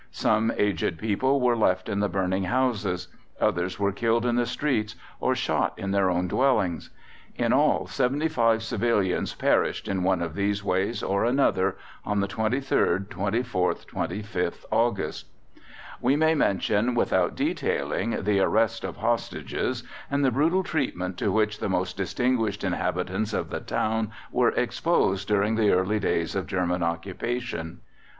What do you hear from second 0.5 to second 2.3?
aged people were left in the